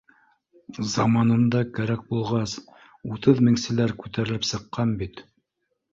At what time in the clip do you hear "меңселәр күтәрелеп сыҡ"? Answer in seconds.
3.49-4.69